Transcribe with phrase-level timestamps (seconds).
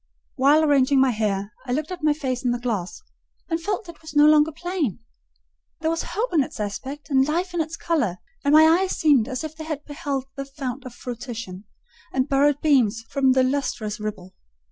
[0.33, 3.03] While arranging my hair, I looked at my face in the glass,
[3.49, 4.97] and felt it was no longer plain:
[5.81, 9.27] there was hope in its aspect and life in its colour; and my eyes seemed
[9.27, 11.65] as if they had beheld the fount of fruition,
[12.11, 14.33] and borrowed beams from the lustrous ripple.